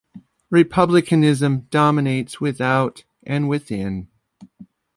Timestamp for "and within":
3.21-4.07